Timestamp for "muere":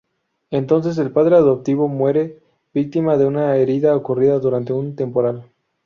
1.87-2.39